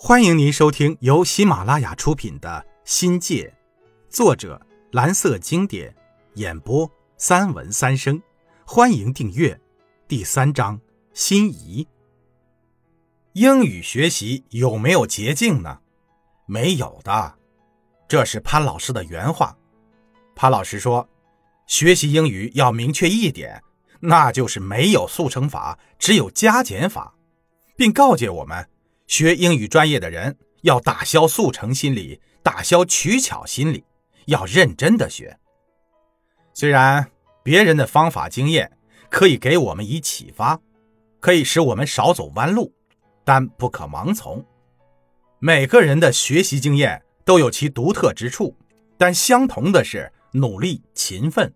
[0.00, 3.52] 欢迎您收听由喜马拉雅出品的《新界》，
[4.08, 5.92] 作者蓝色经典，
[6.34, 8.22] 演播三文三生。
[8.64, 9.60] 欢迎订阅。
[10.06, 10.80] 第三章：
[11.14, 11.84] 心仪。
[13.32, 15.80] 英语学习有没有捷径呢？
[16.46, 17.34] 没有的，
[18.06, 19.58] 这是潘老师的原话。
[20.36, 21.08] 潘老师说，
[21.66, 23.60] 学习英语要明确一点，
[23.98, 27.12] 那就是没有速成法，只有加减法，
[27.76, 28.64] 并告诫我们。
[29.08, 33.82] 学英语专业的人要打消速成心理，打消取巧心理，
[34.26, 35.36] 要认真的学。
[36.52, 37.10] 虽然
[37.42, 38.70] 别人的方法经验
[39.08, 40.60] 可以给我们以启发，
[41.20, 42.70] 可以使我们少走弯路，
[43.24, 44.44] 但不可盲从。
[45.38, 48.54] 每个人的学习经验都有其独特之处，
[48.98, 51.50] 但相同的是努力勤奋。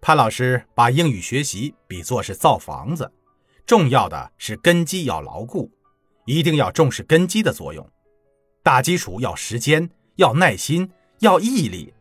[0.00, 3.12] 潘老师把英语学习比作是造房子，
[3.64, 5.70] 重要的是根基要牢固。
[6.24, 7.88] 一定要重视根基的作用，
[8.62, 10.90] 打基础要时间，要耐心，
[11.20, 11.92] 要毅力，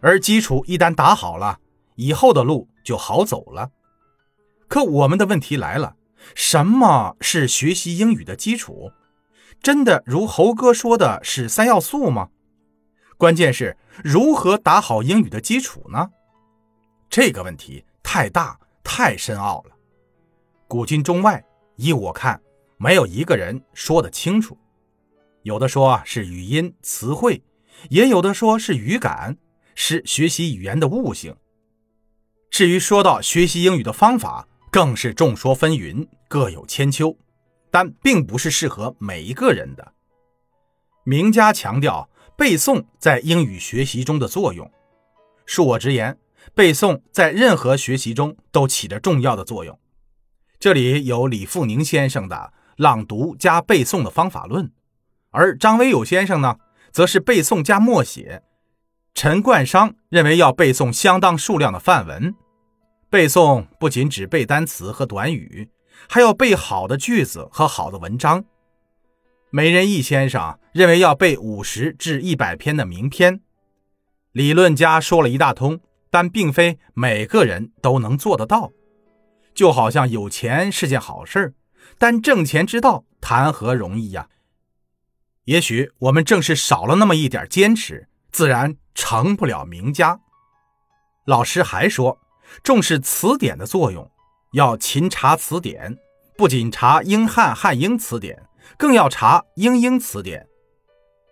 [0.00, 1.58] 而基础一旦打好了，
[1.96, 3.70] 以后的路就好走了。
[4.68, 5.96] 可我们的问题来了，
[6.34, 8.92] 什么是学习英语的基础？
[9.62, 12.30] 真的如猴哥说的是三要素吗？
[13.18, 16.10] 关键是如何打好英语的基础呢？
[17.10, 19.74] 这个问题太大太深奥了，
[20.66, 21.44] 古今中外，
[21.76, 22.40] 依我看。
[22.82, 24.56] 没有一个人说得清楚，
[25.42, 27.42] 有的说是语音词汇，
[27.90, 29.36] 也有的说是语感，
[29.74, 31.36] 是学习语言的悟性。
[32.50, 37.14] 至于说到学习英语的方法，更是众说纷纭，各有千秋，
[37.70, 39.92] 但并不是适合每一个人的。
[41.04, 44.70] 名家强调背诵在英语学习中的作用，
[45.46, 46.18] 恕我直言，
[46.54, 49.78] 背诵在任何学习中都起着重要的作用。
[50.58, 52.54] 这里有李富宁先生的。
[52.80, 54.72] 朗读加背诵的方法论，
[55.32, 56.56] 而张维友先生呢，
[56.90, 58.42] 则是背诵加默写。
[59.12, 62.34] 陈冠商认为要背诵相当数量的范文，
[63.10, 65.68] 背诵不仅指背单词和短语，
[66.08, 68.46] 还要背好的句子和好的文章。
[69.50, 73.42] 美人义先生认为要背五十至一百篇的名篇。
[74.32, 78.72] 理论家说了一大通，但并非每个人都能做得到。
[79.52, 81.52] 就好像有钱是件好事
[82.00, 84.26] 但挣钱之道谈何容易呀？
[85.44, 90.18] 也许我们正是少了那么一点坚持，自然成不了名家。
[91.26, 92.18] 老师还说，
[92.62, 94.10] 重视词典的作用，
[94.54, 95.94] 要勤查词典，
[96.38, 100.46] 不仅查英汉汉英词典，更要查英英词典。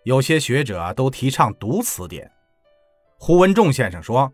[0.05, 2.31] 有些学者都提倡读词典。
[3.19, 4.31] 胡文仲先生说，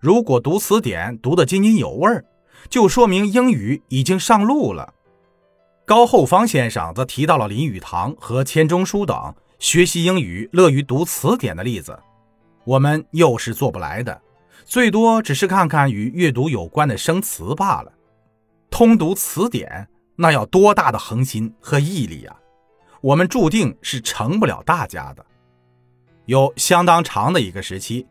[0.00, 2.24] 如果读词典读得津津有味儿，
[2.70, 4.94] 就说明英语已经上路了。
[5.86, 11.96] 高厚方先生则提到了林语堂和钱钟书等学习英语乐于读词典的例子，
[12.64, 14.20] 我们又是做不来的，
[14.64, 17.92] 最多只是看看与阅读有关的生词罢了。
[18.68, 22.36] 通读词典那要多大的恒心和毅力呀！
[23.00, 25.24] 我们注定是成不了大家的。
[26.24, 28.04] 有相当长的一个时期，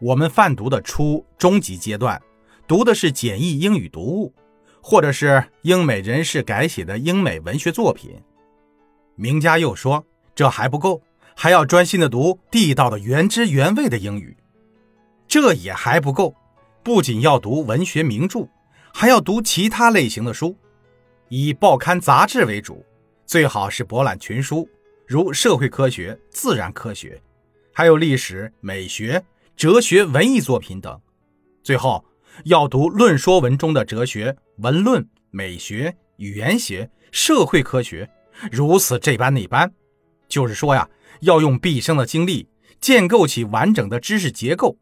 [0.00, 2.18] 我们泛读的初中级阶段，
[2.66, 4.32] 读的是简易英语读物。
[4.84, 8.20] 或者是英美人士改写的英美文学作品，
[9.14, 10.04] 名家又说
[10.34, 11.00] 这还不够，
[11.36, 14.36] 还要专心的读地道的原汁原味的英语。
[15.28, 16.34] 这也还不够，
[16.82, 18.48] 不仅要读文学名著，
[18.92, 20.56] 还要读其他类型的书，
[21.28, 22.84] 以报刊杂志为主，
[23.24, 24.68] 最好是博览群书，
[25.06, 27.22] 如社会科学、自然科学，
[27.72, 29.24] 还有历史、美学、
[29.56, 31.00] 哲学、文艺作品等。
[31.62, 32.04] 最后。
[32.46, 38.08] 要读论说文中的哲学、文论、美学、语言学、社会科学，
[38.52, 39.72] 如此这般那般，
[40.28, 40.88] 就是说呀，
[41.22, 42.48] 要用毕生的精力
[42.80, 44.78] 建构起完整的知识结构。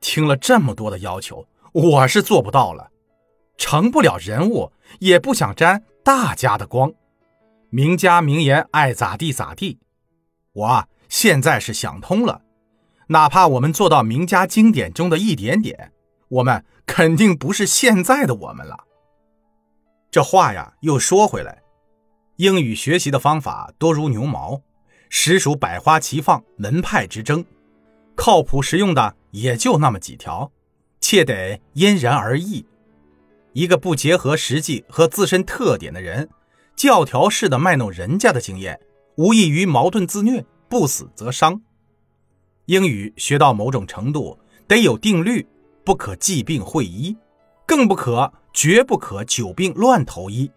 [0.00, 2.90] 听了这么多的要求，我是做不到了，
[3.56, 6.92] 成不了人物，也不想沾大家的光。
[7.70, 9.78] 名家名言爱咋地咋地，
[10.52, 12.42] 我啊现在是想通了，
[13.06, 15.92] 哪怕我们做到名家经典中的一点点。
[16.28, 18.85] 我们肯定不是现在的我们了。
[20.16, 21.62] 这话呀，又说回来，
[22.36, 24.62] 英语学习的方法多如牛毛，
[25.10, 27.44] 实属百花齐放、门派之争，
[28.14, 30.50] 靠谱实用的也就那么几条，
[31.02, 32.64] 切得因人而异。
[33.52, 36.30] 一个不结合实际和自身特点的人，
[36.74, 38.80] 教条式的卖弄人家的经验，
[39.18, 41.60] 无异于矛盾自虐，不死则伤。
[42.64, 45.46] 英语学到某种程度，得有定律。
[45.84, 47.14] 不可疾病会医，
[47.66, 50.50] 更不可绝不可久病乱投医。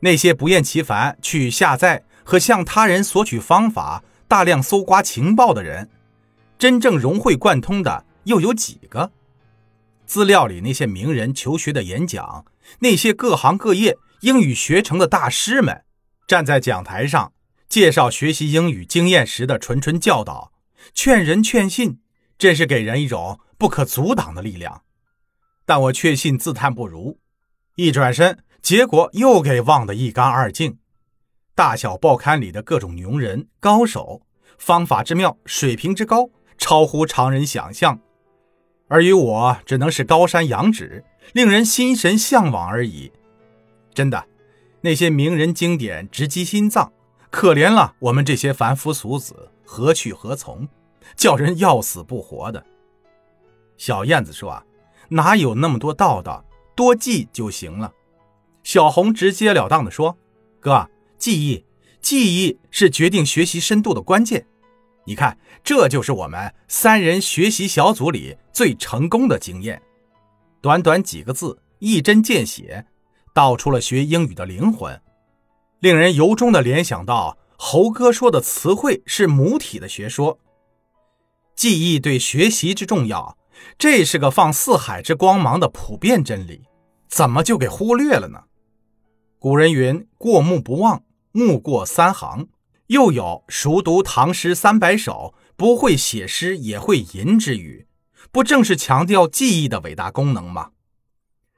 [0.00, 5.90] 那些不厌其烦去下载和向他人索取方法、大量搜刮情报的人，
[6.56, 9.10] 真正融会贯通的又有几个？
[10.06, 12.46] 资料里那些名人求学的演讲，
[12.78, 15.82] 那些各行各业英语学成的大师们，
[16.28, 17.32] 站在讲台上
[17.68, 20.52] 介绍学习英语经验时的谆谆教导，
[20.94, 21.98] 劝人劝信，
[22.38, 24.82] 真是给人一种不可阻挡的力量。
[25.68, 27.18] 但我确信自叹不如，
[27.74, 30.78] 一转身，结果又给忘得一干二净。
[31.54, 34.22] 大小报刊里的各种牛人、高手，
[34.56, 38.00] 方法之妙，水平之高，超乎常人想象。
[38.86, 41.04] 而于我只能是高山仰止，
[41.34, 43.12] 令人心神向往而已。
[43.92, 44.24] 真的，
[44.80, 46.90] 那些名人经典直击心脏，
[47.28, 50.66] 可怜了我们这些凡夫俗子，何去何从？
[51.14, 52.64] 叫人要死不活的。
[53.76, 54.64] 小燕子说：“啊，
[55.08, 56.44] 哪有那么多道道？
[56.74, 57.92] 多记就行了。”
[58.62, 60.18] 小红直截了当地说
[60.60, 61.64] ：“哥，记忆，
[62.00, 64.46] 记忆是决定学习深度的关键。”
[65.06, 69.80] 你看，这就是我们三人学习小组里最成功的经验。
[70.60, 72.84] 短短几个字，一针见血，
[73.32, 75.00] 道出了学英语的灵魂，
[75.80, 80.38] 令人由衷的联想到猴哥说的词汇是母体的学说。
[81.54, 83.37] 记忆对学习之重要，
[83.78, 86.62] 这是个放四海之光芒的普遍真理，
[87.08, 88.44] 怎么就给忽略了呢？
[89.38, 92.48] 古人云：“过目不忘，目过三行。”
[92.88, 97.86] 又有熟读唐诗三百首，不会写诗也会吟之语，
[98.32, 100.70] 不正是强调记忆的伟大功能吗？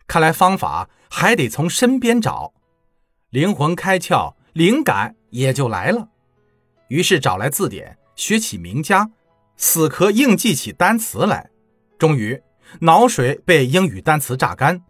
[0.08, 2.52] 看来方法还得从身边找，
[3.28, 6.08] 灵魂开窍，灵感也就来了。
[6.88, 9.12] 于是找来字典，学起名家，
[9.56, 11.49] 死磕硬记起单词来。
[12.00, 12.40] 终于，
[12.80, 14.80] 脑水被英语单词榨干，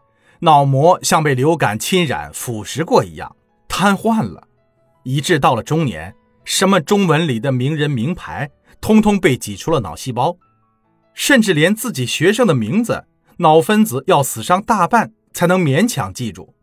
[0.43, 3.35] 脑膜像被流感侵染腐蚀过一样
[3.67, 4.47] 瘫痪了，
[5.03, 6.15] 以致到了中年。
[6.45, 8.49] 什么中文里的名人名牌，
[8.81, 10.37] 通通被挤出了脑细胞，
[11.13, 13.07] 甚至连自己学生的名字，
[13.39, 16.55] 脑分子要死伤大半才能勉强记住。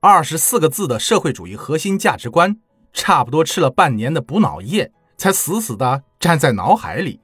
[0.00, 2.56] 二十四个字的社会主义核心价值观，
[2.94, 7.20] 差不多吃了半年的补脑液，才死死的粘在脑海里。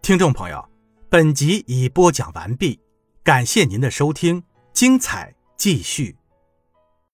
[0.00, 0.68] 听众朋友，
[1.12, 2.80] 本集已播讲完毕，
[3.22, 6.16] 感谢您的收听，精彩继续。